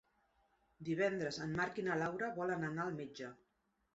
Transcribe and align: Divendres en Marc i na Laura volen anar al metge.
Divendres 0.89 1.37
en 1.43 1.53
Marc 1.59 1.77
i 1.83 1.85
na 1.89 1.99
Laura 2.03 2.31
volen 2.39 2.65
anar 2.71 2.87
al 2.87 2.97
metge. 3.03 3.29